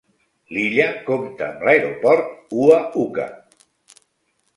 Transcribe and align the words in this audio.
L'illa 0.55 0.85
compta 1.09 1.45
amb 1.49 1.65
l'aeroport 1.67 2.57
Ua 2.61 2.79
Huka. 3.03 3.27